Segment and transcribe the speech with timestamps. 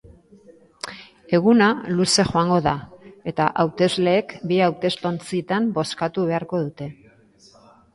[1.39, 1.67] Eguna
[1.99, 2.75] luze joango da,
[3.35, 6.95] eta hautesleek bi hautestontzitan bozkatu beharko dute.